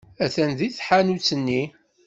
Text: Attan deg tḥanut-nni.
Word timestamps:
Attan 0.23 0.51
deg 0.59 0.71
tḥanut-nni. 0.77 1.61